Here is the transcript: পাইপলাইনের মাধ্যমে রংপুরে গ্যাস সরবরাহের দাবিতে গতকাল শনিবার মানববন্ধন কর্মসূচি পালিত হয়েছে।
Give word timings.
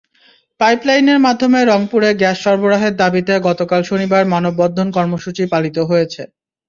পাইপলাইনের 0.59 1.19
মাধ্যমে 1.25 1.59
রংপুরে 1.63 2.09
গ্যাস 2.15 2.37
সরবরাহের 2.43 2.93
দাবিতে 3.01 3.33
গতকাল 3.47 3.81
শনিবার 3.89 4.23
মানববন্ধন 4.33 4.87
কর্মসূচি 4.97 5.43
পালিত 5.53 5.77
হয়েছে। 5.89 6.21